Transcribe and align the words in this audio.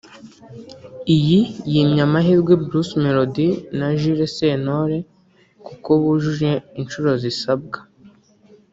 iyi 1.15 1.39
yimye 1.71 2.01
amahirwe 2.07 2.53
Bruce 2.63 2.95
Melody 3.03 3.47
na 3.77 3.87
Jules 3.99 4.31
Sentore 4.37 4.97
kuko 5.65 5.89
bujuje 6.01 6.49
inshuro 6.81 7.09
zisabwa 7.23 7.77